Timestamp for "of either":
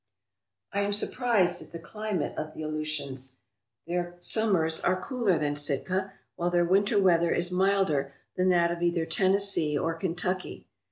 8.71-9.05